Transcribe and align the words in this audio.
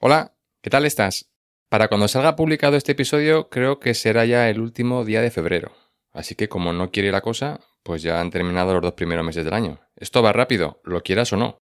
Hola, 0.00 0.36
¿qué 0.62 0.70
tal 0.70 0.86
estás? 0.86 1.28
Para 1.68 1.88
cuando 1.88 2.06
salga 2.06 2.36
publicado 2.36 2.76
este 2.76 2.92
episodio, 2.92 3.48
creo 3.48 3.80
que 3.80 3.94
será 3.94 4.24
ya 4.26 4.48
el 4.48 4.60
último 4.60 5.04
día 5.04 5.22
de 5.22 5.32
febrero. 5.32 5.72
Así 6.12 6.36
que 6.36 6.48
como 6.48 6.72
no 6.72 6.92
quiere 6.92 7.10
la 7.10 7.20
cosa, 7.20 7.58
pues 7.82 8.02
ya 8.02 8.20
han 8.20 8.30
terminado 8.30 8.74
los 8.74 8.82
dos 8.82 8.92
primeros 8.92 9.26
meses 9.26 9.44
del 9.44 9.54
año. 9.54 9.80
Esto 9.96 10.22
va 10.22 10.32
rápido, 10.32 10.80
lo 10.84 11.02
quieras 11.02 11.32
o 11.32 11.36
no. 11.36 11.58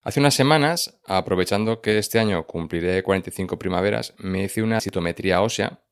Hace 0.00 0.18
unas 0.18 0.32
semanas, 0.32 0.98
aprovechando 1.04 1.82
que 1.82 1.98
este 1.98 2.18
año 2.18 2.46
cumpliré 2.46 3.02
45 3.02 3.58
primaveras, 3.58 4.14
me 4.16 4.44
hice 4.44 4.62
una 4.62 4.80
citometría 4.80 5.42
ósea, 5.42 5.84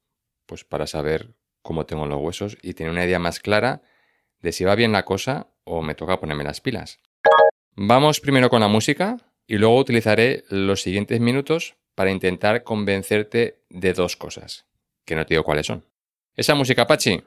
pues 0.47 0.65
para 0.65 0.87
saber 0.87 1.37
cómo 1.61 1.85
tengo 1.85 2.07
los 2.07 2.23
huesos 2.23 2.57
y 2.63 2.73
tener 2.73 2.91
una 2.91 3.05
idea 3.05 3.19
más 3.19 3.39
clara 3.39 3.83
de 4.41 4.53
si 4.53 4.65
va 4.65 4.77
bien 4.77 4.93
la 4.93 5.05
cosa 5.05 5.53
o 5.65 5.83
me 5.83 5.95
toca 5.95 6.21
ponerme 6.21 6.45
las 6.45 6.63
pilas. 6.63 7.01
Vamos 7.73 8.21
primero 8.21 8.49
con 8.49 8.61
la 8.61 8.69
música 8.69 9.19
y 9.47 9.59
luego 9.59 9.79
utilizaré 9.79 10.45
los 10.49 10.83
siguientes 10.83 11.21
minutos 11.21 11.77
para 11.95 12.11
intentar 12.11 12.63
convencerte 12.63 13.61
de 13.71 13.93
dos 13.93 14.17
cosas, 14.17 14.67
que 15.05 15.15
no 15.15 15.25
te 15.25 15.35
digo 15.35 15.45
cuáles 15.45 15.67
son. 15.67 15.85
Esa 16.35 16.55
música, 16.55 16.87
Pachi. 16.87 17.23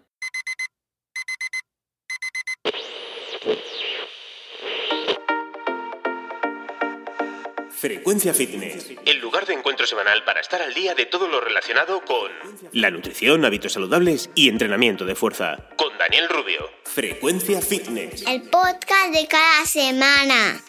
Frecuencia 7.71 8.33
Fitness. 8.33 8.91
El 9.05 9.19
lugar 9.19 9.45
de 9.45 9.53
encuentro 9.53 9.86
semanal 9.86 10.23
para 10.25 10.41
estar 10.41 10.61
al 10.61 10.73
día 10.73 10.95
de 10.95 11.05
todo 11.05 11.27
lo 11.30 11.39
relacionado 11.39 12.02
con 12.03 12.30
La 12.73 12.91
nutrición, 12.91 13.45
hábitos 13.45 13.73
saludables 13.73 14.30
y 14.36 14.49
entrenamiento 14.49 15.05
de 15.05 15.15
fuerza. 15.15 15.69
con 15.77 15.97
Daniel 15.97 16.27
Rubio. 16.27 16.69
Frecuencia 16.83 17.61
Fitness. 17.61 18.25
El 18.27 18.41
podcast 18.49 19.13
de 19.13 19.27
cada 19.27 19.65
semana. 19.65 20.61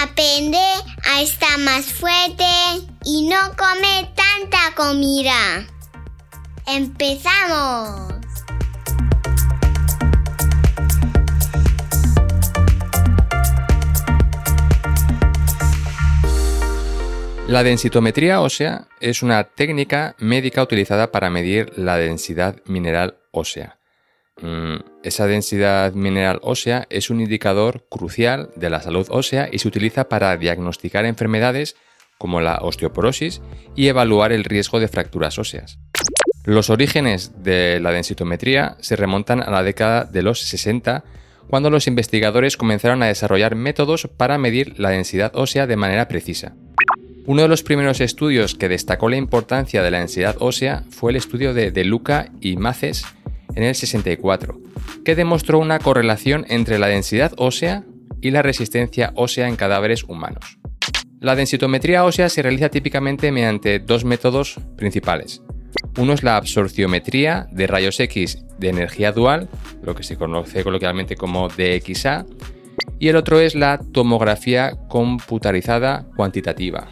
Aprende 0.00 0.58
a 1.12 1.22
estar 1.22 1.58
más 1.58 1.86
fuerte 1.86 2.44
y 3.04 3.28
no 3.28 3.36
comer 3.56 4.08
tanta 4.14 4.72
comida. 4.76 5.66
¡Empezamos! 6.68 8.14
La 17.48 17.64
densitometría 17.64 18.40
ósea 18.40 18.86
es 19.00 19.24
una 19.24 19.42
técnica 19.42 20.14
médica 20.18 20.62
utilizada 20.62 21.10
para 21.10 21.28
medir 21.28 21.72
la 21.76 21.96
densidad 21.96 22.62
mineral 22.66 23.16
ósea. 23.32 23.77
Mm, 24.40 24.76
esa 25.02 25.26
densidad 25.26 25.92
mineral 25.94 26.38
ósea 26.42 26.86
es 26.90 27.10
un 27.10 27.20
indicador 27.20 27.86
crucial 27.88 28.50
de 28.54 28.70
la 28.70 28.80
salud 28.80 29.06
ósea 29.10 29.48
y 29.50 29.58
se 29.58 29.68
utiliza 29.68 30.08
para 30.08 30.36
diagnosticar 30.36 31.04
enfermedades 31.06 31.76
como 32.18 32.40
la 32.40 32.58
osteoporosis 32.62 33.40
y 33.74 33.88
evaluar 33.88 34.32
el 34.32 34.44
riesgo 34.44 34.80
de 34.80 34.88
fracturas 34.88 35.38
óseas. 35.38 35.78
Los 36.44 36.70
orígenes 36.70 37.42
de 37.42 37.78
la 37.80 37.90
densitometría 37.90 38.76
se 38.80 38.96
remontan 38.96 39.42
a 39.42 39.50
la 39.50 39.62
década 39.62 40.04
de 40.04 40.22
los 40.22 40.40
60, 40.40 41.04
cuando 41.48 41.70
los 41.70 41.86
investigadores 41.86 42.56
comenzaron 42.56 43.02
a 43.02 43.06
desarrollar 43.06 43.54
métodos 43.54 44.08
para 44.16 44.38
medir 44.38 44.78
la 44.78 44.90
densidad 44.90 45.32
ósea 45.34 45.66
de 45.66 45.76
manera 45.76 46.08
precisa. 46.08 46.54
Uno 47.26 47.42
de 47.42 47.48
los 47.48 47.62
primeros 47.62 48.00
estudios 48.00 48.54
que 48.54 48.70
destacó 48.70 49.10
la 49.10 49.16
importancia 49.16 49.82
de 49.82 49.90
la 49.90 49.98
densidad 49.98 50.36
ósea 50.40 50.84
fue 50.88 51.12
el 51.12 51.16
estudio 51.16 51.52
de 51.52 51.70
De 51.70 51.84
Luca 51.84 52.32
y 52.40 52.56
Maces 52.56 53.04
en 53.54 53.62
el 53.62 53.74
64, 53.74 54.60
que 55.04 55.14
demostró 55.14 55.58
una 55.58 55.78
correlación 55.78 56.44
entre 56.48 56.78
la 56.78 56.88
densidad 56.88 57.32
ósea 57.36 57.84
y 58.20 58.30
la 58.30 58.42
resistencia 58.42 59.12
ósea 59.14 59.48
en 59.48 59.56
cadáveres 59.56 60.04
humanos. 60.04 60.58
La 61.20 61.34
densitometría 61.34 62.04
ósea 62.04 62.28
se 62.28 62.42
realiza 62.42 62.68
típicamente 62.68 63.32
mediante 63.32 63.80
dos 63.80 64.04
métodos 64.04 64.56
principales. 64.76 65.42
Uno 65.98 66.12
es 66.12 66.22
la 66.22 66.36
absorciometría 66.36 67.48
de 67.50 67.66
rayos 67.66 67.98
X 67.98 68.44
de 68.58 68.68
energía 68.68 69.12
dual, 69.12 69.48
lo 69.82 69.94
que 69.94 70.04
se 70.04 70.16
conoce 70.16 70.62
coloquialmente 70.62 71.16
como 71.16 71.48
DXA, 71.48 72.24
y 73.00 73.08
el 73.08 73.16
otro 73.16 73.40
es 73.40 73.54
la 73.54 73.78
tomografía 73.78 74.76
computarizada 74.88 76.06
cuantitativa. 76.16 76.86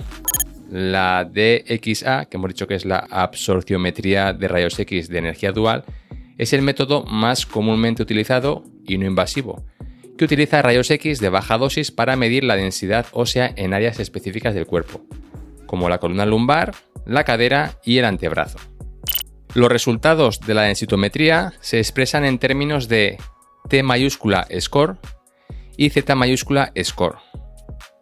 La 0.70 1.24
DXA, 1.24 2.24
que 2.24 2.36
hemos 2.36 2.48
dicho 2.48 2.66
que 2.66 2.74
es 2.74 2.84
la 2.84 3.06
absorciometría 3.10 4.32
de 4.32 4.48
rayos 4.48 4.78
X 4.78 5.08
de 5.08 5.18
energía 5.18 5.52
dual, 5.52 5.84
es 6.38 6.52
el 6.52 6.62
método 6.62 7.04
más 7.04 7.46
comúnmente 7.46 8.02
utilizado 8.02 8.64
y 8.84 8.98
no 8.98 9.06
invasivo, 9.06 9.64
que 10.16 10.24
utiliza 10.24 10.62
rayos 10.62 10.90
X 10.90 11.20
de 11.20 11.28
baja 11.28 11.58
dosis 11.58 11.90
para 11.90 12.16
medir 12.16 12.44
la 12.44 12.56
densidad 12.56 13.06
ósea 13.12 13.52
en 13.56 13.74
áreas 13.74 14.00
específicas 14.00 14.54
del 14.54 14.66
cuerpo, 14.66 15.02
como 15.66 15.88
la 15.88 15.98
columna 15.98 16.26
lumbar, 16.26 16.74
la 17.04 17.24
cadera 17.24 17.78
y 17.84 17.98
el 17.98 18.04
antebrazo. 18.04 18.58
Los 19.54 19.70
resultados 19.70 20.40
de 20.40 20.54
la 20.54 20.62
densitometría 20.62 21.54
se 21.60 21.78
expresan 21.78 22.24
en 22.24 22.38
términos 22.38 22.88
de 22.88 23.18
T 23.68 23.82
mayúscula 23.82 24.46
score 24.60 24.98
y 25.76 25.90
Z 25.90 26.14
mayúscula 26.14 26.72
score. 26.82 27.16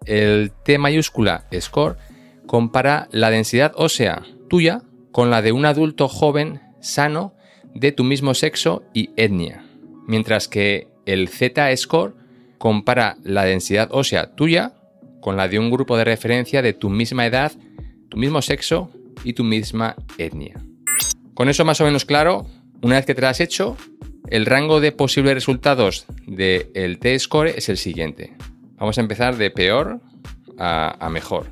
El 0.05 0.53
T 0.65 0.79
mayúscula 0.79 1.47
score 1.61 1.97
compara 2.47 3.09
la 3.13 3.31
densidad 3.31 3.73
ósea 3.77 4.23
tuya 4.49 4.83
con 5.13 5.31
la 5.31 5.43
de 5.43 5.53
un 5.53 5.65
adulto 5.65 6.09
joven 6.09 6.61
sano 6.81 7.35
de 7.75 7.93
tu 7.93 8.05
mismo 8.05 8.35
sexo 8.35 8.85
y 8.95 9.11
etnia, 9.17 9.65
mientras 10.07 10.49
que 10.49 10.89
el 11.07 11.29
Z-score 11.29 12.15
compara 12.59 13.17
la 13.23 13.45
densidad 13.45 13.89
ósea 13.91 14.35
tuya 14.35 14.75
con 15.21 15.37
la 15.37 15.49
de 15.49 15.59
un 15.59 15.71
grupo 15.71 15.97
de 15.97 16.05
referencia 16.05 16.63
de 16.63 16.73
tu 16.73 16.89
misma 16.91 17.27
edad, 17.27 17.53
tu 18.09 18.17
mismo 18.17 18.43
sexo 18.43 18.91
y 19.25 19.33
tu 19.33 19.45
misma 19.45 19.97
etnia. 20.19 20.63
Con 21.35 21.49
eso 21.49 21.65
más 21.65 21.81
o 21.81 21.85
menos 21.85 22.05
claro, 22.05 22.47
una 22.83 22.97
vez 22.97 23.07
que 23.07 23.15
te 23.15 23.23
lo 23.23 23.29
has 23.29 23.41
hecho, 23.41 23.77
el 24.29 24.47
rango 24.47 24.81
de 24.81 24.93
posibles 24.93 25.35
resultados 25.35 26.07
del 26.27 26.99
T-score 26.99 27.49
es 27.49 27.69
el 27.69 27.77
siguiente. 27.77 28.35
Vamos 28.77 28.99
a 28.99 29.01
empezar 29.01 29.37
de 29.37 29.51
peor 29.51 30.01
a, 30.59 31.05
a 31.05 31.11
mejor. 31.11 31.47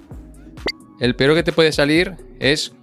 El 1.01 1.17
peor 1.17 1.35
que 1.35 1.43
te 1.43 1.53
puede 1.53 1.73
salir 1.73 2.17
es 2.39 2.75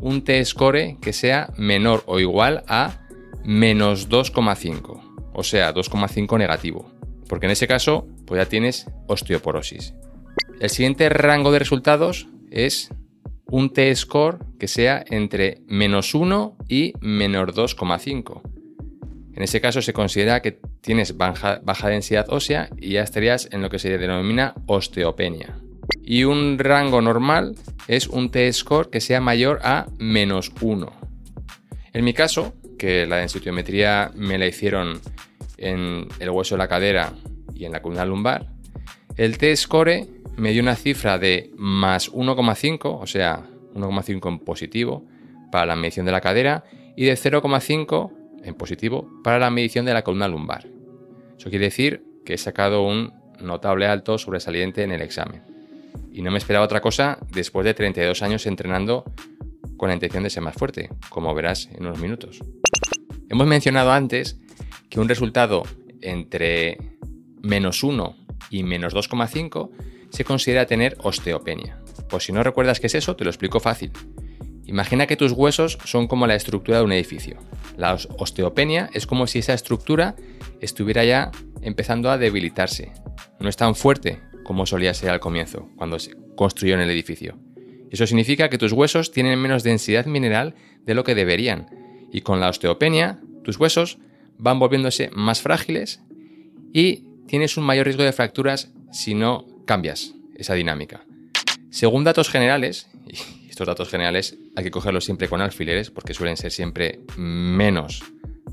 un 0.00 0.22
T-score 0.22 0.96
que 1.00 1.12
sea 1.12 1.52
menor 1.56 2.04
o 2.06 2.20
igual 2.20 2.64
a 2.68 3.00
menos 3.44 4.08
2,5, 4.08 5.30
o 5.32 5.42
sea, 5.42 5.72
2,5 5.74 6.38
negativo, 6.38 6.90
porque 7.28 7.46
en 7.46 7.52
ese 7.52 7.66
caso 7.66 8.06
pues 8.26 8.40
ya 8.40 8.48
tienes 8.48 8.86
osteoporosis. 9.06 9.94
El 10.60 10.70
siguiente 10.70 11.08
rango 11.08 11.52
de 11.52 11.58
resultados 11.58 12.28
es 12.50 12.90
un 13.46 13.72
T-score 13.72 14.38
que 14.58 14.68
sea 14.68 15.04
entre 15.08 15.62
menos 15.66 16.14
1 16.14 16.56
y 16.68 16.92
menos 17.00 17.54
2,5. 17.54 18.42
En 19.34 19.42
ese 19.42 19.60
caso 19.60 19.80
se 19.80 19.92
considera 19.92 20.42
que 20.42 20.60
tienes 20.80 21.16
baja, 21.16 21.60
baja 21.62 21.88
densidad 21.88 22.26
ósea 22.28 22.70
y 22.76 22.94
ya 22.94 23.02
estarías 23.02 23.48
en 23.52 23.62
lo 23.62 23.70
que 23.70 23.78
se 23.78 23.96
denomina 23.96 24.54
osteopenia. 24.66 25.60
Y 26.02 26.24
un 26.24 26.58
rango 26.58 27.00
normal 27.00 27.54
es 27.86 28.08
un 28.08 28.30
T-score 28.30 28.90
que 28.90 29.00
sea 29.00 29.20
mayor 29.20 29.60
a 29.62 29.86
menos 29.98 30.52
1. 30.60 30.92
En 31.92 32.04
mi 32.04 32.14
caso, 32.14 32.54
que 32.78 33.06
la 33.06 33.16
densitometría 33.16 34.10
me 34.14 34.38
la 34.38 34.46
hicieron 34.46 35.00
en 35.56 36.08
el 36.20 36.30
hueso 36.30 36.54
de 36.54 36.58
la 36.58 36.68
cadera 36.68 37.12
y 37.54 37.64
en 37.64 37.72
la 37.72 37.82
columna 37.82 38.04
lumbar, 38.04 38.46
el 39.16 39.36
T-score 39.36 40.06
me 40.36 40.52
dio 40.52 40.62
una 40.62 40.76
cifra 40.76 41.18
de 41.18 41.50
más 41.56 42.12
1,5, 42.12 43.00
o 43.00 43.06
sea, 43.06 43.44
1,5 43.74 44.28
en 44.28 44.38
positivo 44.38 45.04
para 45.50 45.66
la 45.66 45.76
medición 45.76 46.06
de 46.06 46.12
la 46.12 46.20
cadera 46.20 46.64
y 46.96 47.04
de 47.06 47.14
0,5 47.14 48.12
en 48.44 48.54
positivo 48.54 49.10
para 49.24 49.38
la 49.38 49.50
medición 49.50 49.84
de 49.84 49.94
la 49.94 50.02
columna 50.02 50.28
lumbar. 50.28 50.68
Eso 51.36 51.50
quiere 51.50 51.66
decir 51.66 52.04
que 52.24 52.34
he 52.34 52.38
sacado 52.38 52.82
un 52.82 53.12
notable 53.40 53.86
alto 53.86 54.18
sobresaliente 54.18 54.82
en 54.82 54.92
el 54.92 55.02
examen. 55.02 55.42
Y 56.12 56.22
no 56.22 56.30
me 56.30 56.38
esperaba 56.38 56.64
otra 56.64 56.80
cosa 56.80 57.18
después 57.30 57.64
de 57.64 57.74
32 57.74 58.22
años 58.22 58.46
entrenando 58.46 59.04
con 59.76 59.88
la 59.88 59.94
intención 59.94 60.24
de 60.24 60.30
ser 60.30 60.42
más 60.42 60.54
fuerte, 60.54 60.90
como 61.08 61.34
verás 61.34 61.68
en 61.72 61.86
unos 61.86 61.98
minutos. 61.98 62.40
Hemos 63.28 63.46
mencionado 63.46 63.92
antes 63.92 64.38
que 64.88 65.00
un 65.00 65.08
resultado 65.08 65.62
entre 66.00 66.78
menos 67.42 67.82
1 67.82 68.16
y 68.50 68.62
menos 68.62 68.94
2,5 68.94 69.70
se 70.10 70.24
considera 70.24 70.66
tener 70.66 70.96
osteopenia. 71.02 71.78
Pues 72.08 72.24
si 72.24 72.32
no 72.32 72.42
recuerdas 72.42 72.80
qué 72.80 72.86
es 72.86 72.94
eso, 72.94 73.16
te 73.16 73.24
lo 73.24 73.30
explico 73.30 73.60
fácil. 73.60 73.92
Imagina 74.66 75.06
que 75.06 75.16
tus 75.16 75.32
huesos 75.32 75.78
son 75.84 76.08
como 76.08 76.26
la 76.26 76.34
estructura 76.34 76.78
de 76.78 76.84
un 76.84 76.92
edificio. 76.92 77.38
La 77.76 77.94
osteopenia 78.18 78.90
es 78.92 79.06
como 79.06 79.26
si 79.26 79.38
esa 79.38 79.54
estructura 79.54 80.14
estuviera 80.60 81.04
ya 81.04 81.30
empezando 81.62 82.10
a 82.10 82.18
debilitarse. 82.18 82.92
No 83.40 83.48
es 83.48 83.56
tan 83.56 83.74
fuerte 83.74 84.20
como 84.48 84.64
solía 84.64 84.94
ser 84.94 85.10
al 85.10 85.20
comienzo, 85.20 85.68
cuando 85.76 85.98
se 85.98 86.16
construyó 86.34 86.72
en 86.72 86.80
el 86.80 86.88
edificio. 86.88 87.36
Eso 87.90 88.06
significa 88.06 88.48
que 88.48 88.56
tus 88.56 88.72
huesos 88.72 89.10
tienen 89.10 89.38
menos 89.38 89.62
densidad 89.62 90.06
mineral 90.06 90.54
de 90.86 90.94
lo 90.94 91.04
que 91.04 91.14
deberían, 91.14 91.68
y 92.10 92.22
con 92.22 92.40
la 92.40 92.48
osteopenia, 92.48 93.20
tus 93.44 93.60
huesos 93.60 93.98
van 94.38 94.58
volviéndose 94.58 95.10
más 95.12 95.42
frágiles 95.42 96.00
y 96.72 97.04
tienes 97.26 97.58
un 97.58 97.64
mayor 97.64 97.84
riesgo 97.84 98.04
de 98.04 98.12
fracturas 98.14 98.72
si 98.90 99.14
no 99.14 99.44
cambias 99.66 100.14
esa 100.34 100.54
dinámica. 100.54 101.04
Según 101.68 102.04
datos 102.04 102.30
generales, 102.30 102.88
y 103.06 103.50
estos 103.50 103.66
datos 103.66 103.90
generales 103.90 104.38
hay 104.56 104.64
que 104.64 104.70
cogerlos 104.70 105.04
siempre 105.04 105.28
con 105.28 105.42
alfileres 105.42 105.90
porque 105.90 106.14
suelen 106.14 106.38
ser 106.38 106.52
siempre 106.52 107.00
menos 107.18 108.02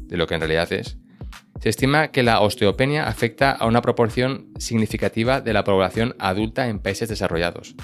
de 0.02 0.18
lo 0.18 0.28
que 0.28 0.34
en 0.34 0.42
realidad 0.42 0.74
es, 0.74 0.98
se 1.62 1.70
estima 1.70 2.10
que 2.10 2.24
la 2.24 2.42
osteopenia 2.42 3.08
afecta 3.08 3.52
a 3.52 3.66
una 3.66 3.82
proporción 3.82 4.48
significativa 4.60 5.42
de 5.42 5.54
la 5.54 5.64
población 5.64 6.16
adulta 6.20 6.68
en 6.68 6.80
países 6.80 7.10
desarrollados. 7.10 7.76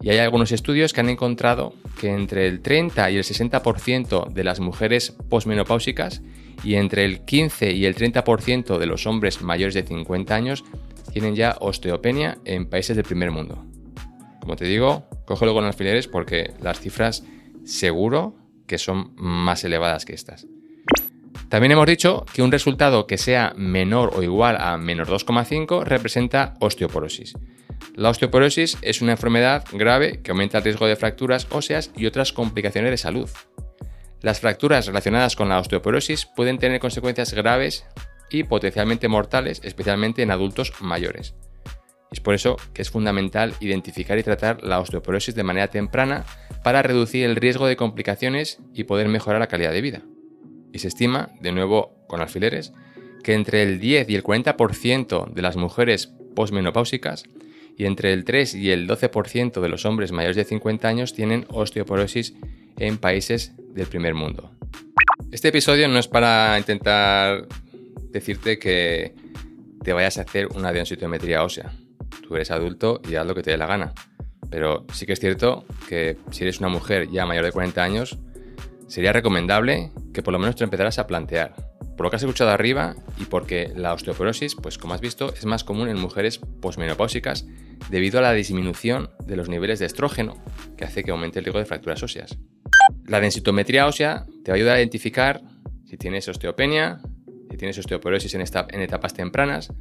Y 0.00 0.10
hay 0.10 0.18
algunos 0.18 0.52
estudios 0.52 0.92
que 0.92 1.00
han 1.00 1.08
encontrado 1.08 1.74
que 2.00 2.12
entre 2.12 2.46
el 2.46 2.60
30 2.60 3.10
y 3.10 3.16
el 3.16 3.24
60% 3.24 4.32
de 4.32 4.44
las 4.44 4.60
mujeres 4.60 5.16
posmenopáusicas 5.28 6.22
y 6.62 6.74
entre 6.74 7.04
el 7.04 7.20
15 7.24 7.72
y 7.72 7.86
el 7.86 7.94
30% 7.94 8.78
de 8.78 8.86
los 8.86 9.06
hombres 9.06 9.42
mayores 9.42 9.74
de 9.74 9.82
50 9.82 10.34
años 10.34 10.64
tienen 11.12 11.34
ya 11.34 11.56
osteopenia 11.60 12.38
en 12.44 12.68
países 12.68 12.96
del 12.96 13.04
primer 13.04 13.30
mundo. 13.30 13.64
Como 14.40 14.56
te 14.56 14.64
digo, 14.64 15.08
cógelo 15.24 15.54
con 15.54 15.64
alfileres 15.64 16.08
porque 16.08 16.52
las 16.60 16.80
cifras 16.80 17.24
seguro 17.64 18.36
que 18.66 18.78
son 18.78 19.12
más 19.16 19.64
elevadas 19.64 20.04
que 20.04 20.14
estas. 20.14 20.46
También 21.48 21.72
hemos 21.72 21.86
dicho 21.86 22.26
que 22.32 22.42
un 22.42 22.52
resultado 22.52 23.06
que 23.06 23.18
sea 23.18 23.52
menor 23.56 24.12
o 24.14 24.22
igual 24.22 24.56
a 24.60 24.76
menos 24.76 25.08
2,5 25.08 25.84
representa 25.84 26.54
osteoporosis. 26.60 27.34
La 27.94 28.10
osteoporosis 28.10 28.78
es 28.82 29.00
una 29.00 29.12
enfermedad 29.12 29.64
grave 29.72 30.20
que 30.22 30.30
aumenta 30.30 30.58
el 30.58 30.64
riesgo 30.64 30.86
de 30.86 30.96
fracturas 30.96 31.46
óseas 31.50 31.90
y 31.96 32.06
otras 32.06 32.32
complicaciones 32.32 32.90
de 32.90 32.98
salud. 32.98 33.30
Las 34.22 34.40
fracturas 34.40 34.86
relacionadas 34.86 35.36
con 35.36 35.48
la 35.48 35.58
osteoporosis 35.58 36.26
pueden 36.26 36.58
tener 36.58 36.80
consecuencias 36.80 37.32
graves 37.32 37.86
y 38.30 38.44
potencialmente 38.44 39.08
mortales, 39.08 39.60
especialmente 39.62 40.22
en 40.22 40.30
adultos 40.30 40.72
mayores. 40.80 41.34
Es 42.10 42.20
por 42.20 42.34
eso 42.34 42.56
que 42.72 42.82
es 42.82 42.90
fundamental 42.90 43.54
identificar 43.60 44.18
y 44.18 44.22
tratar 44.22 44.62
la 44.62 44.80
osteoporosis 44.80 45.34
de 45.34 45.42
manera 45.42 45.68
temprana 45.68 46.24
para 46.62 46.82
reducir 46.82 47.24
el 47.24 47.36
riesgo 47.36 47.66
de 47.66 47.76
complicaciones 47.76 48.58
y 48.72 48.84
poder 48.84 49.08
mejorar 49.08 49.40
la 49.40 49.48
calidad 49.48 49.72
de 49.72 49.80
vida. 49.80 50.02
Y 50.76 50.78
se 50.78 50.88
estima, 50.88 51.30
de 51.40 51.52
nuevo 51.52 52.04
con 52.06 52.20
alfileres, 52.20 52.74
que 53.24 53.32
entre 53.32 53.62
el 53.62 53.80
10 53.80 54.10
y 54.10 54.14
el 54.14 54.22
40% 54.22 55.32
de 55.32 55.40
las 55.40 55.56
mujeres 55.56 56.12
posmenopáusicas 56.34 57.24
y 57.78 57.86
entre 57.86 58.12
el 58.12 58.26
3 58.26 58.56
y 58.56 58.72
el 58.72 58.86
12% 58.86 59.62
de 59.62 59.68
los 59.70 59.86
hombres 59.86 60.12
mayores 60.12 60.36
de 60.36 60.44
50 60.44 60.86
años 60.86 61.14
tienen 61.14 61.46
osteoporosis 61.48 62.34
en 62.76 62.98
países 62.98 63.54
del 63.72 63.86
primer 63.86 64.12
mundo. 64.12 64.50
Este 65.32 65.48
episodio 65.48 65.88
no 65.88 65.98
es 65.98 66.08
para 66.08 66.58
intentar 66.58 67.48
decirte 68.10 68.58
que 68.58 69.14
te 69.82 69.94
vayas 69.94 70.18
a 70.18 70.22
hacer 70.22 70.48
una 70.48 70.74
densitometría 70.74 71.42
ósea. 71.42 71.72
Tú 72.20 72.36
eres 72.36 72.50
adulto 72.50 73.00
y 73.08 73.14
haz 73.14 73.26
lo 73.26 73.34
que 73.34 73.42
te 73.42 73.52
dé 73.52 73.56
la 73.56 73.66
gana. 73.66 73.94
Pero 74.50 74.84
sí 74.92 75.06
que 75.06 75.14
es 75.14 75.20
cierto 75.20 75.64
que 75.88 76.18
si 76.32 76.44
eres 76.44 76.60
una 76.60 76.68
mujer 76.68 77.10
ya 77.10 77.24
mayor 77.24 77.46
de 77.46 77.52
40 77.52 77.82
años, 77.82 78.18
sería 78.88 79.12
recomendable 79.12 79.92
que 80.12 80.22
por 80.22 80.32
lo 80.32 80.38
menos 80.38 80.56
te 80.56 80.64
empezaras 80.64 80.98
a 80.98 81.06
plantear 81.06 81.54
por 81.96 82.04
lo 82.04 82.10
que 82.10 82.16
has 82.16 82.22
escuchado 82.22 82.50
arriba 82.50 82.94
y 83.18 83.24
porque 83.24 83.72
la 83.74 83.94
osteoporosis, 83.94 84.54
pues 84.54 84.78
como 84.78 84.94
has 84.94 85.00
visto, 85.00 85.32
es 85.32 85.46
más 85.46 85.64
común 85.64 85.88
en 85.88 85.98
mujeres 85.98 86.38
posmenopáusicas 86.60 87.46
debido 87.90 88.18
a 88.18 88.22
la 88.22 88.32
disminución 88.32 89.10
de 89.26 89.36
los 89.36 89.48
niveles 89.48 89.78
de 89.78 89.86
estrógeno 89.86 90.36
que 90.76 90.84
hace 90.84 91.02
que 91.02 91.10
aumente 91.10 91.38
el 91.38 91.46
riesgo 91.46 91.58
de 91.58 91.64
fracturas 91.64 92.02
óseas. 92.02 92.38
La 93.06 93.20
densitometría 93.20 93.86
ósea 93.86 94.26
te 94.44 94.50
va 94.50 94.54
a 94.54 94.56
ayudar 94.56 94.76
a 94.76 94.80
identificar 94.80 95.40
si 95.84 95.96
tienes 95.96 96.28
osteopenia, 96.28 97.00
si 97.50 97.56
tienes 97.56 97.78
osteoporosis 97.78 98.34
en, 98.34 98.42
en 98.42 98.80
etapas 98.80 99.14
tempranas, 99.14 99.72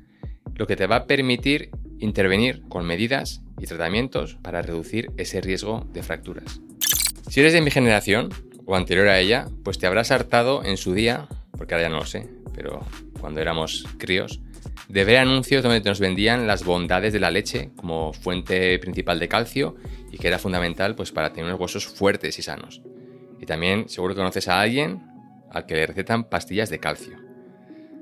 lo 0.56 0.68
que 0.68 0.76
te 0.76 0.88
va 0.88 0.98
a 0.98 1.08
permitir 1.08 1.70
intervenir 2.00 2.64
con 2.70 2.86
medidas 2.86 3.42
y 3.60 3.66
tratamientos 3.66 4.36
para 4.42 4.62
reducir 4.62 5.12
ese 5.18 5.42
riesgo 5.42 5.86
de 5.92 6.04
fracturas. 6.04 6.62
Si 7.30 7.40
eres 7.40 7.54
de 7.54 7.62
mi 7.62 7.72
generación 7.72 8.30
o 8.66 8.76
anterior 8.76 9.08
a 9.08 9.20
ella, 9.20 9.48
pues 9.64 9.78
te 9.78 9.88
habrás 9.88 10.12
hartado 10.12 10.64
en 10.64 10.78
su 10.78 10.94
día 10.94 11.28
porque 11.58 11.74
ahora 11.74 11.88
ya 11.88 11.90
no 11.90 12.00
lo 12.00 12.06
sé, 12.06 12.30
pero 12.54 12.86
cuando 13.20 13.42
éramos 13.42 13.86
críos, 13.98 14.42
de 14.90 15.06
ver 15.06 15.18
anuncios 15.18 15.64
donde 15.64 15.82
nos 15.82 16.00
vendían 16.00 16.48
las 16.48 16.64
bondades 16.64 17.14
de 17.14 17.20
la 17.20 17.32
leche 17.32 17.72
como 17.76 18.14
fuente 18.14 18.78
principal 18.80 19.20
de 19.20 19.28
calcio 19.28 19.76
y 20.12 20.18
que 20.18 20.28
era 20.28 20.40
fundamental 20.40 20.96
pues, 20.96 21.12
para 21.12 21.32
tener 21.32 21.46
unos 21.46 21.60
huesos 21.60 21.86
fuertes 21.88 22.38
y 22.40 22.42
sanos. 22.42 22.82
Y 23.40 23.46
también 23.46 23.90
seguro 23.90 24.14
que 24.14 24.20
conoces 24.20 24.48
a 24.48 24.62
alguien 24.62 25.02
al 25.52 25.66
que 25.66 25.76
le 25.76 25.88
recetan 25.88 26.26
pastillas 26.26 26.70
de 26.70 26.80
calcio. 26.80 27.18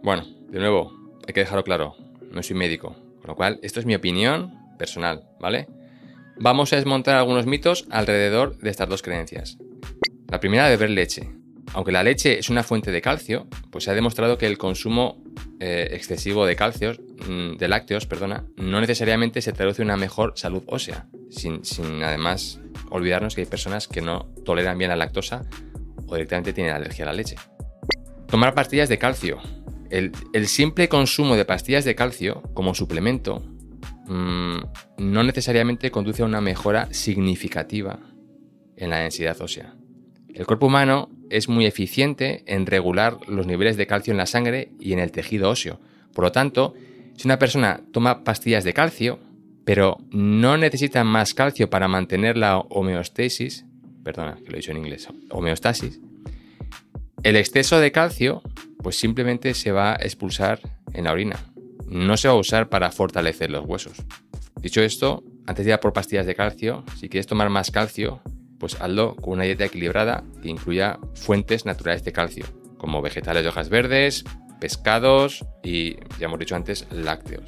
Bueno, 0.01 0.25
de 0.50 0.60
nuevo, 0.60 0.94
hay 1.27 1.33
que 1.33 1.42
dejarlo 1.42 1.63
claro, 1.63 1.95
no 2.31 2.44
soy 2.44 2.56
médico, 2.56 2.95
con 3.19 3.27
lo 3.27 3.36
cual 3.36 3.60
esto 3.62 3.80
es 3.80 3.86
mi 3.86 3.95
opinión 3.95 4.60
personal, 4.77 5.24
¿vale? 5.39 5.68
Vamos 6.38 6.74
a 6.74 6.77
desmontar 6.77 7.15
algunos 7.15 7.45
mitos 7.45 7.86
alrededor 7.89 8.57
de 8.57 8.69
estas 8.69 8.89
dos 8.89 9.01
creencias. 9.01 9.57
La 10.34 10.40
primera 10.40 10.68
beber 10.68 10.90
leche. 10.90 11.30
Aunque 11.76 11.92
la 11.92 12.02
leche 12.02 12.40
es 12.40 12.50
una 12.50 12.64
fuente 12.64 12.90
de 12.90 13.04
calcio, 13.04 13.48
pues 13.70 13.84
se 13.84 13.92
ha 13.92 13.94
demostrado 13.94 14.40
que 14.40 14.48
el 14.48 14.58
consumo 14.58 15.24
eh, 15.60 15.90
excesivo 15.92 16.48
de 16.48 16.56
calcios, 16.56 17.00
mm, 17.30 17.58
de 17.58 17.68
lácteos, 17.68 18.08
perdona, 18.08 18.44
no 18.58 18.82
necesariamente 18.82 19.44
se 19.44 19.54
traduce 19.54 19.84
en 19.84 19.90
una 19.90 19.96
mejor 19.96 20.34
salud 20.36 20.64
ósea, 20.66 21.06
sin, 21.30 21.62
además 22.04 22.60
olvidarnos 22.90 23.36
que 23.36 23.42
hay 23.42 23.46
personas 23.46 23.88
que 23.88 24.02
no 24.02 24.26
toleran 24.44 24.76
bien 24.80 24.90
la 24.90 24.96
lactosa 24.96 25.44
o 26.08 26.16
directamente 26.16 26.52
tienen 26.52 26.74
alergia 26.74 27.06
a 27.06 27.10
la 27.10 27.14
leche. 27.14 27.36
Tomar 28.26 28.56
pastillas 28.56 28.90
de 28.90 28.98
calcio. 28.98 29.38
El, 29.92 30.14
simple 30.48 30.90
consumo 30.90 31.36
de 31.36 31.46
pastillas 31.46 31.86
de 31.86 31.94
calcio 31.94 32.42
como 32.56 32.74
suplemento 32.74 33.44
mm, 34.08 34.58
no 34.98 35.24
necesariamente 35.24 35.92
conduce 35.92 36.24
a 36.24 36.26
una 36.26 36.42
mejora 36.42 36.92
significativa 36.92 38.00
en 38.76 38.90
la 38.90 38.98
densidad 38.98 39.40
ósea. 39.40 39.76
El 40.34 40.48
cuerpo 40.48 40.66
humano 40.66 41.10
es 41.30 41.48
muy 41.48 41.66
eficiente 41.66 42.44
en 42.48 42.66
regular 42.66 43.18
los 43.28 43.46
niveles 43.46 43.78
de 43.78 43.86
calcio 43.86 44.12
en 44.12 44.18
la 44.18 44.25
sangre 44.25 44.72
y 44.80 44.94
en 44.94 45.00
el 45.00 45.12
tejido 45.12 45.50
óseo. 45.50 45.80
Por 46.13 46.25
lo 46.25 46.32
tanto, 46.32 46.74
si 47.16 47.28
una 47.28 47.38
persona 47.38 47.82
toma 47.92 48.24
pastillas 48.24 48.63
de 48.63 48.74
calcio, 48.74 49.20
pero 49.63 49.98
no 50.10 50.58
necesita 50.58 51.04
más 51.04 51.34
calcio 51.34 51.70
para 51.70 51.88
mantener 51.88 52.36
la 52.36 52.58
homeostasis, 52.58 53.66
perdona, 54.04 54.38
que 54.44 54.50
lo 54.50 54.54
he 54.54 54.58
dicho 54.58 54.72
en 54.72 54.78
inglés, 54.78 55.08
homeostasis, 55.30 56.00
el 57.22 57.36
exceso 57.36 57.80
de 57.80 57.92
calcio 57.92 58.42
pues 58.80 58.98
simplemente 58.98 59.54
se 59.54 59.72
va 59.72 59.94
a 59.94 59.96
expulsar 59.96 60.60
en 60.94 61.06
la 61.06 61.13
orina. 61.13 61.40
No 61.88 62.18
se 62.18 62.28
va 62.28 62.34
a 62.34 62.38
usar 62.38 62.70
para 62.70 62.92
fortalecer 62.92 63.50
los 63.50 63.66
huesos. 63.66 63.98
Dicho 64.60 64.82
esto, 64.82 65.24
antes 65.46 65.66
de 65.66 65.72
ir 65.72 65.74
a 65.74 65.80
por 65.80 65.94
pastillas 65.94 66.25
de 66.25 66.36
calcio, 66.36 66.84
si 66.98 67.08
quieres 67.08 67.28
tomar 67.28 67.50
más 67.50 67.72
calcio, 67.72 68.22
pues 68.63 68.79
hazlo 68.79 69.17
con 69.17 69.34
una 69.34 69.43
dieta 69.43 69.65
equilibrada 69.65 70.24
que 70.41 70.48
incluya 70.48 70.98
fuentes 71.15 71.65
naturales 71.65 72.05
de 72.05 72.13
calcio, 72.13 72.46
como 72.77 73.01
vegetales 73.01 73.43
de 73.43 73.50
hojas 73.50 73.67
verdes, 73.67 74.24
pescados 74.62 75.46
y, 75.62 75.96
ya 76.17 76.27
hemos 76.27 76.39
dicho 76.39 76.55
antes, 76.55 76.88
lácteos. 76.89 77.43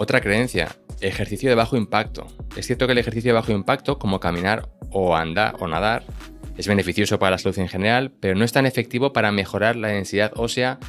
Otra 0.00 0.20
creencia, 0.20 0.74
ejercicio 1.00 1.48
de 1.48 1.54
bajo 1.54 1.76
impacto. 1.76 2.26
Es 2.56 2.66
cierto 2.66 2.86
que 2.86 2.92
el 2.92 2.98
ejercicio 2.98 3.28
de 3.28 3.34
bajo 3.34 3.52
impacto, 3.52 4.00
como 4.00 4.18
caminar 4.18 4.68
o 4.90 5.14
andar 5.14 5.54
o 5.60 5.68
nadar, 5.68 6.02
es 6.56 6.66
beneficioso 6.66 7.20
para 7.20 7.30
la 7.30 7.38
salud 7.38 7.60
en 7.60 7.68
general, 7.68 8.10
pero 8.18 8.34
no 8.34 8.44
es 8.44 8.50
tan 8.50 8.66
efectivo 8.66 9.12
para 9.12 9.30
mejorar 9.30 9.76
la 9.76 9.90
densidad 9.90 10.32
ósea 10.34 10.80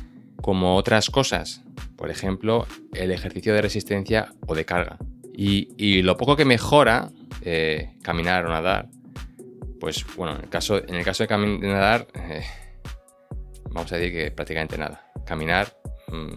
como 0.42 0.78
otras 0.78 1.12
cosas, 1.12 1.62
por 1.96 2.10
ejemplo, 2.10 2.66
el 2.94 3.12
ejercicio 3.12 3.54
de 3.54 3.62
resistencia 3.62 4.34
o 4.48 4.56
de 4.56 4.66
carga. 4.66 4.98
Y, 5.32 6.02
lo 6.02 6.18
poco 6.18 6.36
que 6.36 6.44
mejora 6.44 7.12
eh, 7.44 7.92
caminar 8.02 8.48
o 8.48 8.50
nadar 8.50 8.90
pues 9.84 10.06
bueno, 10.16 10.38
en 10.38 10.44
el 10.44 10.50
caso, 10.50 10.78
en 10.78 10.96
el 10.96 11.04
caso 11.04 11.26
de, 11.26 11.38
nadar, 11.38 12.08
eh, 12.14 12.42
vamos 13.70 13.92
a 13.92 13.98
decir 13.98 14.14
que 14.14 14.32
prácticamente 14.32 14.78
nada. 14.78 15.12
Caminar, 15.26 15.78
mm, 16.08 16.36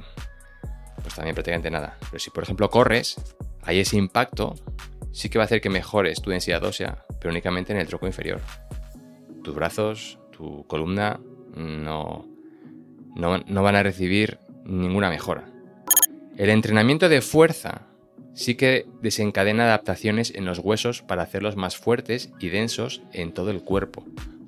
pues 1.01 1.15
también 1.15 1.33
prácticamente 1.33 1.71
nada. 1.71 1.97
Pero 2.11 2.19
si 2.19 2.31
por 2.31 2.43
ejemplo 2.43 2.69
corres, 2.71 3.15
hay 3.63 3.79
ese 3.79 3.99
impacto, 3.99 4.57
sí 5.13 5.29
que 5.29 5.39
va 5.39 5.45
a 5.45 5.47
hacer 5.47 5.61
que 5.61 5.71
mejores 5.71 6.21
tu 6.21 6.31
densidad 6.31 6.65
ósea, 6.65 7.05
pero 7.21 7.31
únicamente 7.31 7.73
en 7.73 7.79
el 7.79 7.87
troco 7.87 8.09
inferior. 8.09 8.41
Tus 9.45 9.55
brazos, 9.55 10.19
tu 10.33 10.67
columna 10.67 11.21
no, 11.55 12.27
no, 13.15 13.39
no 13.39 13.63
van 13.63 13.77
a 13.77 13.85
recibir 13.85 14.41
ninguna 14.65 15.09
mejora. 15.09 15.49
El 16.37 16.51
entrenamiento 16.51 17.09
de 17.09 17.21
fuerza 17.21 17.87
sí 18.37 18.55
que 18.55 18.87
desencadena 19.03 19.65
adaptaciones 19.65 20.33
en 20.33 20.45
los 20.45 20.59
huesos 20.59 21.03
para 21.03 21.23
hacerlos 21.23 21.57
más 21.57 21.77
fuertes 21.77 22.31
y 22.39 22.51
densos 22.51 23.03
en 23.13 23.33
todo 23.33 23.51
el 23.51 23.63
cuerpo, 23.63 24.05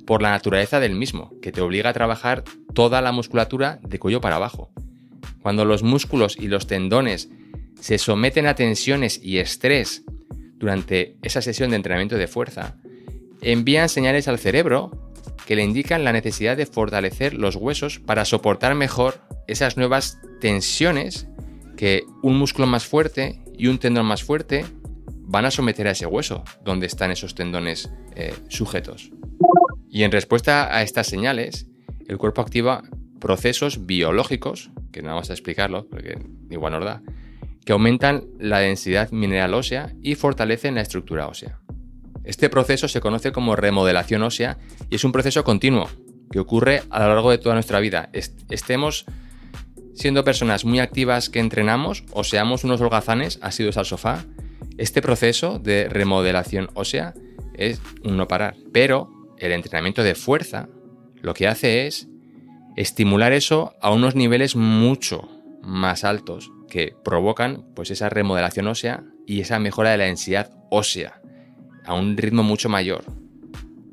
por 0.06 0.22
la 0.22 0.30
naturaleza 0.30 0.78
del 0.78 0.94
mismo, 0.94 1.32
que 1.40 1.52
te 1.52 1.62
obliga 1.62 1.90
a 1.90 1.94
trabajar 1.94 2.44
toda 2.74 3.00
la 3.00 3.12
musculatura 3.12 3.80
de 3.82 3.98
cuello 3.98 4.20
para 4.20 4.36
abajo. 4.36 4.70
Cuando 5.42 5.64
los 5.64 5.82
músculos 5.82 6.36
y 6.38 6.48
los 6.48 6.66
tendones 6.66 7.30
se 7.80 7.96
someten 7.96 8.46
a 8.46 8.54
tensiones 8.54 9.20
y 9.22 9.38
estrés 9.38 10.04
durante 10.58 11.16
esa 11.22 11.40
sesión 11.40 11.70
de 11.70 11.76
entrenamiento 11.76 12.16
de 12.16 12.28
fuerza, 12.28 12.76
envían 13.40 13.88
señales 13.88 14.28
al 14.28 14.38
cerebro 14.38 15.12
que 15.46 15.56
le 15.56 15.64
indican 15.64 16.04
la 16.04 16.12
necesidad 16.12 16.58
de 16.58 16.66
fortalecer 16.66 17.32
los 17.32 17.56
huesos 17.56 18.00
para 18.00 18.26
soportar 18.26 18.74
mejor 18.74 19.22
esas 19.46 19.78
nuevas 19.78 20.18
tensiones 20.42 21.26
que 21.78 22.04
un 22.22 22.36
músculo 22.36 22.66
más 22.66 22.84
fuerte 22.84 23.40
y 23.58 23.66
un 23.66 23.78
tendón 23.78 24.06
más 24.06 24.22
fuerte 24.22 24.64
van 25.30 25.44
a 25.44 25.50
someter 25.50 25.88
a 25.88 25.90
ese 25.90 26.06
hueso 26.06 26.44
donde 26.64 26.86
están 26.86 27.10
esos 27.10 27.34
tendones 27.34 27.90
eh, 28.16 28.34
sujetos. 28.48 29.10
Y 29.90 30.04
en 30.04 30.12
respuesta 30.12 30.74
a 30.74 30.82
estas 30.82 31.06
señales, 31.06 31.66
el 32.06 32.16
cuerpo 32.16 32.40
activa 32.40 32.82
procesos 33.20 33.84
biológicos, 33.84 34.70
que 34.92 35.02
no 35.02 35.08
vamos 35.08 35.28
a 35.28 35.32
explicarlo 35.34 35.86
porque 35.88 36.18
igual 36.50 36.72
nos 36.72 36.84
da, 36.84 37.02
que 37.64 37.72
aumentan 37.72 38.24
la 38.38 38.60
densidad 38.60 39.10
mineral 39.10 39.52
ósea 39.52 39.92
y 40.02 40.14
fortalecen 40.14 40.76
la 40.76 40.80
estructura 40.80 41.26
ósea. 41.26 41.58
Este 42.24 42.48
proceso 42.48 42.88
se 42.88 43.00
conoce 43.00 43.32
como 43.32 43.56
remodelación 43.56 44.22
ósea 44.22 44.58
y 44.88 44.96
es 44.96 45.04
un 45.04 45.12
proceso 45.12 45.44
continuo 45.44 45.88
que 46.30 46.40
ocurre 46.40 46.82
a 46.90 47.00
lo 47.00 47.08
largo 47.08 47.30
de 47.30 47.38
toda 47.38 47.54
nuestra 47.54 47.80
vida. 47.80 48.10
Estemos 48.12 49.06
siendo 49.94 50.24
personas 50.24 50.64
muy 50.64 50.80
activas 50.80 51.28
que 51.28 51.40
entrenamos 51.40 52.04
o 52.12 52.24
seamos 52.24 52.64
unos 52.64 52.80
holgazanes 52.80 53.38
asidos 53.42 53.76
al 53.76 53.86
sofá, 53.86 54.24
este 54.78 55.02
proceso 55.02 55.58
de 55.58 55.88
remodelación 55.88 56.70
ósea 56.74 57.14
es 57.54 57.80
un 58.04 58.16
no 58.16 58.28
parar. 58.28 58.56
Pero 58.72 59.10
el 59.38 59.52
entrenamiento 59.52 60.02
de 60.02 60.14
fuerza 60.14 60.68
lo 61.20 61.34
que 61.34 61.48
hace 61.48 61.86
es 61.86 62.08
estimular 62.76 63.32
eso 63.32 63.74
a 63.80 63.90
unos 63.92 64.14
niveles 64.14 64.54
mucho 64.54 65.28
más 65.62 66.04
altos 66.04 66.52
que 66.68 66.94
provocan 67.04 67.66
pues 67.74 67.90
esa 67.90 68.08
remodelación 68.08 68.68
ósea 68.68 69.02
y 69.26 69.40
esa 69.40 69.58
mejora 69.58 69.90
de 69.90 69.98
la 69.98 70.04
densidad 70.04 70.52
ósea 70.70 71.20
a 71.84 71.94
un 71.94 72.16
ritmo 72.16 72.42
mucho 72.42 72.68
mayor. 72.68 73.04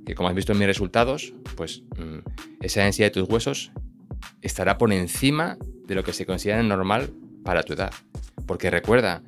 Que 0.06 0.14
como 0.14 0.30
has 0.30 0.36
visto 0.36 0.52
en 0.52 0.60
mis 0.60 0.68
resultados, 0.68 1.34
pues 1.56 1.82
mm, 1.98 2.20
esa 2.62 2.84
densidad 2.84 3.08
de 3.08 3.22
tus 3.22 3.30
huesos 3.30 3.72
estará 4.42 4.78
por 4.78 4.94
encima 4.94 5.58
de 5.88 5.96
lo 5.96 6.04
que 6.04 6.13
se 6.13 6.25
considera 6.25 6.62
normal 6.63 7.12
para 7.44 7.63
tu 7.63 7.74
edad. 7.74 7.92
Porque 8.46 8.70
recuerda, 8.70 9.22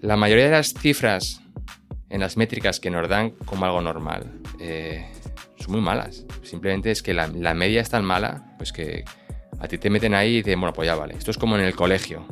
la 0.00 0.16
mayoría 0.16 0.46
de 0.46 0.50
las 0.50 0.74
cifras 0.74 1.42
en 2.08 2.20
las 2.20 2.36
métricas 2.36 2.80
que 2.80 2.90
nos 2.90 3.08
dan 3.08 3.30
como 3.30 3.64
algo 3.64 3.80
normal 3.80 4.30
eh, 4.60 5.06
son 5.58 5.72
muy 5.72 5.80
malas. 5.80 6.26
Simplemente 6.42 6.90
es 6.90 7.02
que 7.02 7.14
la, 7.14 7.28
la, 7.28 7.54
media 7.54 7.80
es 7.80 7.90
tan 7.90 8.04
mala, 8.04 8.54
pues 8.58 8.72
que 8.72 9.04
a 9.60 9.68
ti 9.68 9.78
te 9.78 9.90
meten 9.90 10.14
ahí 10.14 10.34
y 10.34 10.36
dicen, 10.42 10.60
bueno, 10.60 10.72
pues 10.72 10.86
ya 10.86 10.94
vale. 10.94 11.14
Esto 11.14 11.30
es 11.30 11.38
como 11.38 11.56
en 11.56 11.62
el 11.62 11.74
colegio. 11.74 12.26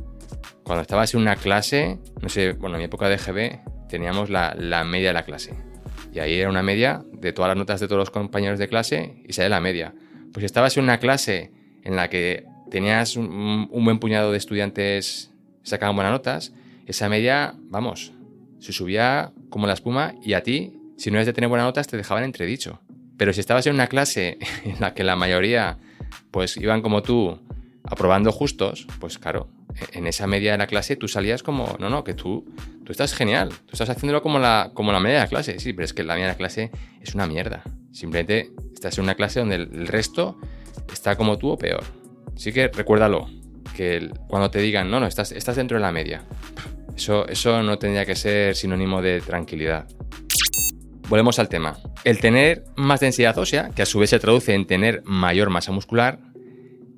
Cuando 0.65 0.83
estabas 0.83 1.15
en 1.15 1.21
una 1.21 1.37
clase, 1.37 1.99
no 2.21 2.29
sé, 2.29 2.53
bueno, 2.53 2.77
en 2.77 2.81
mi 2.81 2.85
época 2.85 3.09
de 3.09 3.17
GB 3.17 3.89
teníamos 3.89 4.31
la, 4.31 4.55
la 4.59 4.85
media 4.85 5.09
de 5.09 5.15
la 5.15 5.25
clase. 5.25 5.55
Y 6.13 6.19
ahí 6.19 6.39
era 6.39 6.51
una 6.51 6.63
media 6.63 7.05
de 7.13 7.33
todas 7.33 7.49
las 7.49 7.57
notas 7.57 7.81
de 7.81 7.87
todos 7.87 7.99
los 7.99 8.11
compañeros 8.11 8.59
de 8.59 8.69
clase 8.69 9.23
y 9.27 9.33
sale 9.33 9.49
la 9.49 9.61
media. 9.61 9.95
Pues 10.33 10.45
estabas 10.45 10.77
en 10.77 10.85
una 10.85 10.99
clase 10.99 11.53
en 11.83 11.97
la 11.97 12.09
que 12.11 12.45
tenías 12.71 13.17
un, 13.17 13.69
buen 13.71 13.99
puñado 13.99 14.33
de 14.33 14.39
estudiantes 14.39 15.31
sacaban 15.63 15.95
buenas 15.95 16.13
notas, 16.13 16.53
esa 16.87 17.09
media, 17.09 17.55
vamos, 17.69 18.13
se 18.59 18.73
subía 18.73 19.33
como 19.51 19.67
la 19.67 19.75
espuma 19.75 20.15
y 20.23 20.33
a 20.33 20.43
ti, 20.43 20.73
si 20.97 21.11
no 21.11 21.17
eres 21.17 21.27
de 21.27 21.33
tener 21.33 21.49
buenas 21.49 21.67
notas, 21.67 21.87
te 21.87 21.97
dejaban 21.97 22.25
entredicho. 22.25 22.81
Pero 23.17 23.33
si 23.33 23.41
estabas 23.41 23.67
en 23.67 23.75
una 23.75 23.87
clase 23.87 24.39
en 24.65 24.81
la 24.81 24.95
que 24.95 25.05
la 25.05 25.17
mayoría 25.17 25.79
pues 26.31 26.57
iban 26.57 26.83
como 26.83 27.03
tú 27.03 27.39
aprobando 27.85 28.33
justos, 28.33 28.87
pues 28.99 29.19
claro, 29.19 29.49
en 29.93 30.07
esa 30.07 30.27
media 30.27 30.53
de 30.53 30.59
la 30.59 30.67
clase 30.67 30.97
tú 30.97 31.09
salías 31.09 31.43
como, 31.43 31.77
no, 31.79 31.91
no, 31.91 32.05
que 32.05 32.15
tú, 32.15 32.45
tú 32.85 32.93
estás 32.93 33.15
genial, 33.15 33.51
tú 33.51 33.73
estás 33.73 33.91
haciéndolo 33.91 34.23
como 34.23 34.39
la, 34.39 34.71
como 34.75 34.93
la 34.93 35.01
media 35.01 35.19
de 35.19 35.25
la 35.25 35.29
clase, 35.29 35.59
sí, 35.59 35.73
pero 35.73 35.85
es 35.85 35.93
que 35.93 36.03
la 36.03 36.15
media 36.15 36.27
de 36.27 36.33
la 36.33 36.39
clase 36.39 36.71
es 37.01 37.15
una 37.15 37.27
mierda. 37.27 37.63
Simplemente 37.93 38.51
estás 38.75 38.99
en 38.99 39.05
una 39.05 39.15
clase 39.15 39.41
donde 39.41 39.57
el 39.57 39.87
resto 39.87 40.39
está 40.93 41.17
como 41.17 41.39
tú 41.39 41.51
o 41.51 41.59
peor. 41.59 42.00
Así 42.41 42.55
que 42.55 42.69
recuérdalo, 42.69 43.29
que 43.77 44.09
cuando 44.27 44.51
te 44.51 44.61
digan, 44.61 44.91
no, 44.91 44.99
no, 44.99 45.07
estás, 45.07 45.31
estás 45.31 45.57
dentro 45.57 45.77
de 45.77 45.83
la 45.83 45.93
media, 45.93 46.23
eso, 46.97 47.29
eso 47.29 47.63
no 47.63 47.79
tendría 47.79 48.07
que 48.07 48.17
ser 48.17 48.57
sinónimo 48.57 49.03
de 49.03 49.21
tranquilidad. 49.21 49.87
Volvemos 51.11 51.39
al 51.39 51.51
tema. 51.51 51.77
El 52.03 52.19
tener 52.19 52.65
más 52.77 53.01
densidad 53.01 53.37
ósea, 53.37 53.69
que 53.77 53.83
a 53.83 53.87
su 53.87 53.99
vez 53.99 54.09
se 54.09 54.19
traduce 54.19 54.55
en 54.55 54.67
tener 54.67 55.03
mayor 55.05 55.51
masa 55.51 55.71
muscular, 55.71 56.19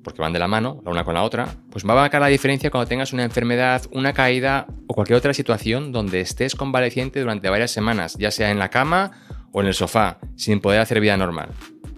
porque 0.01 0.21
van 0.21 0.31
de 0.31 0.39
la 0.39 0.47
mano, 0.47 0.81
la 0.85 0.91
una 0.91 1.03
con 1.03 1.13
la 1.13 1.23
otra, 1.23 1.53
pues 1.69 1.85
va 1.85 1.91
a 1.91 1.95
marcar 1.97 2.21
la 2.21 2.27
diferencia 2.27 2.71
cuando 2.71 2.87
tengas 2.87 3.11
una 3.11 3.25
enfermedad, 3.25 3.81
una 3.91 4.13
caída 4.13 4.65
o 4.87 4.93
cualquier 4.93 5.17
otra 5.17 5.33
situación 5.33 5.91
donde 5.91 6.21
estés 6.21 6.55
convaleciente 6.55 7.19
durante 7.19 7.49
varias 7.49 7.71
semanas, 7.71 8.15
ya 8.17 8.31
sea 8.31 8.49
en 8.49 8.59
la 8.59 8.69
cama 8.69 9.11
o 9.51 9.59
en 9.59 9.67
el 9.67 9.73
sofá, 9.73 10.19
sin 10.37 10.61
poder 10.61 10.79
hacer 10.79 11.01
vida 11.01 11.17
normal 11.17 11.49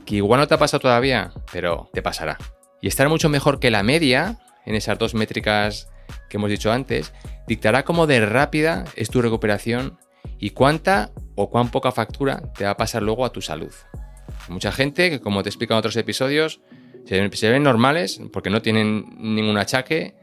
que 0.05 0.15
igual 0.15 0.39
no 0.39 0.47
te 0.47 0.53
ha 0.53 0.59
pasado 0.59 0.81
todavía, 0.81 1.31
pero 1.51 1.89
te 1.91 2.01
pasará. 2.01 2.37
Y 2.85 2.87
estar 2.87 3.09
mucho 3.09 3.29
mejor 3.29 3.59
que 3.59 3.71
la 3.71 3.81
media 3.81 4.37
en 4.63 4.75
esas 4.75 4.99
dos 4.99 5.15
métricas 5.15 5.89
que 6.29 6.37
hemos 6.37 6.51
dicho 6.51 6.71
antes, 6.71 7.13
dictará 7.47 7.83
cómo 7.83 8.05
de 8.05 8.23
rápida 8.23 8.85
es 8.95 9.09
tu 9.09 9.23
recuperación 9.23 9.97
y 10.37 10.51
cuánta 10.51 11.09
o 11.33 11.49
cuán 11.49 11.71
poca 11.71 11.91
factura 11.91 12.53
te 12.55 12.63
va 12.63 12.69
a 12.69 12.77
pasar 12.77 13.01
luego 13.01 13.25
a 13.25 13.31
tu 13.31 13.41
salud. 13.41 13.71
Mucha 14.49 14.71
gente 14.71 15.09
que, 15.09 15.19
como 15.19 15.41
te 15.41 15.49
he 15.49 15.51
explicado 15.51 15.77
en 15.77 15.79
otros 15.79 15.95
episodios, 15.95 16.61
se 17.05 17.49
ven 17.49 17.63
normales 17.63 18.21
porque 18.31 18.51
no 18.51 18.61
tienen 18.61 19.15
ningún 19.17 19.57
achaque, 19.57 20.13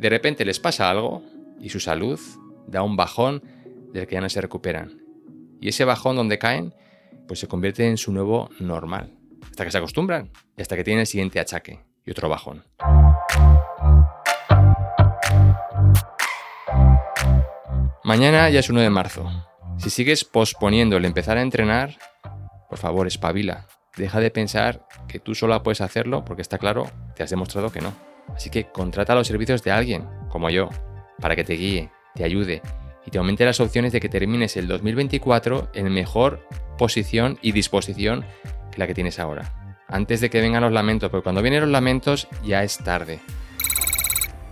de 0.00 0.08
repente 0.08 0.44
les 0.44 0.58
pasa 0.58 0.90
algo 0.90 1.22
y 1.60 1.68
su 1.68 1.78
salud 1.78 2.18
da 2.66 2.82
un 2.82 2.96
bajón 2.96 3.44
del 3.92 4.08
que 4.08 4.16
ya 4.16 4.20
no 4.20 4.28
se 4.28 4.40
recuperan. 4.40 5.04
Y 5.60 5.68
ese 5.68 5.84
bajón 5.84 6.16
donde 6.16 6.40
caen, 6.40 6.74
pues 7.28 7.38
se 7.38 7.46
convierte 7.46 7.86
en 7.86 7.96
su 7.96 8.10
nuevo 8.10 8.50
normal 8.58 9.14
hasta 9.48 9.64
que 9.64 9.70
se 9.70 9.78
acostumbran 9.78 10.32
y 10.56 10.62
hasta 10.62 10.74
que 10.74 10.82
tienen 10.82 11.02
el 11.02 11.06
siguiente 11.06 11.38
achaque 11.38 11.87
y 12.08 12.10
otro 12.10 12.28
bajón. 12.28 12.64
Mañana 18.02 18.48
ya 18.48 18.60
es 18.60 18.70
1 18.70 18.80
de 18.80 18.88
marzo. 18.88 19.30
Si 19.76 19.90
sigues 19.90 20.24
posponiendo 20.24 20.96
el 20.96 21.04
empezar 21.04 21.36
a 21.36 21.42
entrenar, 21.42 21.98
por 22.70 22.78
favor, 22.78 23.06
espabila. 23.06 23.66
Deja 23.96 24.20
de 24.20 24.30
pensar 24.30 24.86
que 25.06 25.18
tú 25.18 25.34
sola 25.34 25.62
puedes 25.62 25.82
hacerlo 25.82 26.24
porque 26.24 26.42
está 26.42 26.56
claro, 26.56 26.90
te 27.14 27.22
has 27.22 27.30
demostrado 27.30 27.70
que 27.70 27.82
no. 27.82 27.92
Así 28.34 28.48
que 28.48 28.70
contrata 28.70 29.14
los 29.14 29.26
servicios 29.26 29.62
de 29.62 29.72
alguien, 29.72 30.08
como 30.30 30.48
yo, 30.48 30.70
para 31.20 31.36
que 31.36 31.44
te 31.44 31.54
guíe, 31.54 31.90
te 32.14 32.24
ayude 32.24 32.62
y 33.04 33.10
te 33.10 33.18
aumente 33.18 33.44
las 33.44 33.60
opciones 33.60 33.92
de 33.92 34.00
que 34.00 34.08
termines 34.08 34.56
el 34.56 34.68
2024 34.68 35.70
en 35.74 35.92
mejor 35.92 36.46
posición 36.78 37.38
y 37.42 37.52
disposición 37.52 38.24
la 38.76 38.86
que 38.86 38.94
tienes 38.94 39.18
ahora. 39.18 39.67
Antes 39.88 40.20
de 40.20 40.30
que 40.30 40.40
vengan 40.40 40.62
los 40.62 40.72
lamentos, 40.72 41.10
porque 41.10 41.24
cuando 41.24 41.42
vienen 41.42 41.62
los 41.62 41.70
lamentos 41.70 42.28
ya 42.44 42.62
es 42.62 42.78
tarde. 42.78 43.20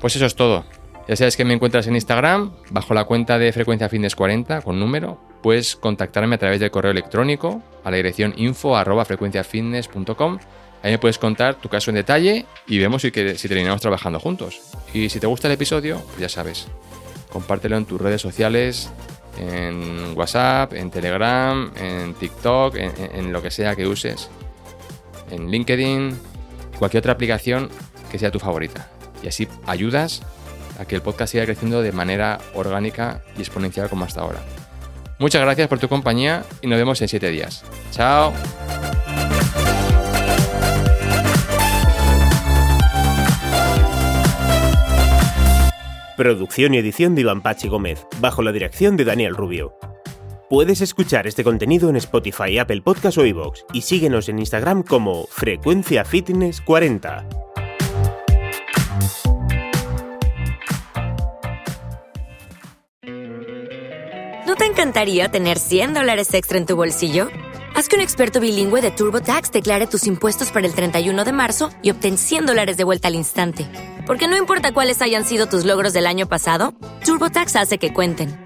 Pues 0.00 0.16
eso 0.16 0.26
es 0.26 0.34
todo. 0.34 0.64
Ya 1.08 1.14
sabes 1.14 1.36
que 1.36 1.44
me 1.44 1.54
encuentras 1.54 1.86
en 1.86 1.94
Instagram, 1.94 2.52
bajo 2.70 2.92
la 2.92 3.04
cuenta 3.04 3.38
de 3.38 3.52
Frecuencia 3.52 3.88
Fitness 3.88 4.16
40, 4.16 4.62
con 4.62 4.80
número. 4.80 5.20
Puedes 5.40 5.76
contactarme 5.76 6.34
a 6.34 6.38
través 6.38 6.58
del 6.58 6.72
correo 6.72 6.90
electrónico 6.90 7.62
a 7.84 7.90
la 7.92 7.96
dirección 7.96 8.34
info 8.36 8.76
arroba 8.76 9.04
frecuenciafitness.com. 9.04 10.38
Ahí 10.82 10.90
me 10.92 10.98
puedes 10.98 11.18
contar 11.18 11.54
tu 11.56 11.68
caso 11.68 11.90
en 11.90 11.96
detalle 11.96 12.46
y 12.66 12.78
vemos 12.78 13.02
si, 13.02 13.10
terminamos 13.10 13.80
trabajando 13.80 14.18
juntos. 14.18 14.60
Y 14.92 15.08
si 15.08 15.20
te 15.20 15.26
gusta 15.26 15.46
el 15.46 15.54
episodio, 15.54 16.00
pues 16.06 16.18
ya 16.18 16.28
sabes, 16.28 16.66
compártelo 17.30 17.76
en 17.76 17.86
tus 17.86 18.00
redes 18.00 18.20
sociales, 18.20 18.90
en 19.38 20.16
WhatsApp, 20.16 20.72
en 20.74 20.90
Telegram, 20.90 21.70
en 21.76 22.14
TikTok, 22.14 22.76
en, 22.76 23.32
lo 23.32 23.42
que 23.42 23.50
sea 23.50 23.76
que 23.76 23.86
uses, 23.86 24.28
en 25.30 25.50
LinkedIn, 25.50 26.18
cualquier 26.78 27.00
otra 27.00 27.12
aplicación 27.12 27.68
que 28.10 28.18
sea 28.18 28.30
tu 28.30 28.38
favorita. 28.38 28.88
Y 29.22 29.28
así 29.28 29.48
ayudas 29.66 30.22
a 30.78 30.84
que 30.84 30.94
el 30.94 31.02
podcast 31.02 31.32
siga 31.32 31.44
creciendo 31.44 31.82
de 31.82 31.92
manera 31.92 32.38
orgánica 32.54 33.22
y 33.36 33.40
exponencial 33.40 33.88
como 33.88 34.04
hasta 34.04 34.20
ahora. 34.20 34.40
Muchas 35.18 35.42
gracias 35.42 35.68
por 35.68 35.78
tu 35.78 35.88
compañía 35.88 36.44
y 36.60 36.66
nos 36.66 36.78
vemos 36.78 37.00
en 37.00 37.08
7 37.08 37.30
días. 37.30 37.64
Chao. 37.90 38.32
Producción 46.16 46.74
y 46.74 46.78
edición 46.78 47.14
de 47.14 47.20
Iván 47.22 47.42
Pachi 47.42 47.68
Gómez, 47.68 48.06
bajo 48.20 48.42
la 48.42 48.52
dirección 48.52 48.96
de 48.96 49.04
Daniel 49.04 49.36
Rubio. 49.36 49.74
Puedes 50.48 50.80
escuchar 50.80 51.26
este 51.26 51.42
contenido 51.42 51.90
en 51.90 51.96
Spotify, 51.96 52.58
Apple 52.58 52.80
Podcast 52.80 53.18
o 53.18 53.26
iVoox 53.26 53.62
y 53.72 53.82
síguenos 53.82 54.28
en 54.28 54.38
Instagram 54.38 54.84
como 54.84 55.26
Frecuencia 55.26 56.04
Fitness 56.04 56.60
40. 56.60 57.26
¿No 64.46 64.54
te 64.54 64.66
encantaría 64.66 65.28
tener 65.28 65.58
100 65.58 65.94
dólares 65.94 66.32
extra 66.32 66.58
en 66.58 66.66
tu 66.66 66.76
bolsillo? 66.76 67.26
Haz 67.74 67.88
que 67.88 67.96
un 67.96 68.02
experto 68.02 68.38
bilingüe 68.38 68.80
de 68.82 68.92
TurboTax 68.92 69.50
declare 69.50 69.88
tus 69.88 70.06
impuestos 70.06 70.52
para 70.52 70.64
el 70.64 70.74
31 70.74 71.24
de 71.24 71.32
marzo 71.32 71.70
y 71.82 71.90
obtén 71.90 72.18
100 72.18 72.46
dólares 72.46 72.76
de 72.76 72.84
vuelta 72.84 73.08
al 73.08 73.16
instante. 73.16 73.66
Porque 74.06 74.28
no 74.28 74.36
importa 74.36 74.72
cuáles 74.72 75.02
hayan 75.02 75.24
sido 75.24 75.46
tus 75.46 75.64
logros 75.64 75.92
del 75.92 76.06
año 76.06 76.28
pasado, 76.28 76.72
TurboTax 77.04 77.56
hace 77.56 77.78
que 77.78 77.92
cuenten. 77.92 78.45